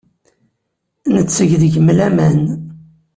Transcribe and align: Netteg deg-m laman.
Netteg 1.15 1.51
deg-m 1.61 1.87
laman. 1.97 2.39